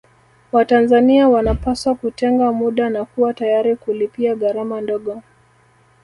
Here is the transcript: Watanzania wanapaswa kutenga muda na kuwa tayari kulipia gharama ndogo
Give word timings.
Watanzania 0.51 1.29
wanapaswa 1.29 1.95
kutenga 1.95 2.51
muda 2.53 2.89
na 2.89 3.05
kuwa 3.05 3.33
tayari 3.33 3.75
kulipia 3.75 4.35
gharama 4.35 4.81
ndogo 4.81 5.21